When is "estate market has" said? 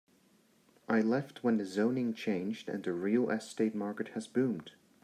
3.29-4.27